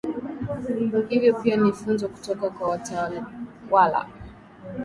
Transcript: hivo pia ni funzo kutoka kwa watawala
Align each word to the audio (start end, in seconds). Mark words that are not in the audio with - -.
hivo 1.09 1.33
pia 1.43 1.55
ni 1.57 1.71
funzo 1.73 2.09
kutoka 2.09 2.49
kwa 2.49 2.69
watawala 2.69 4.09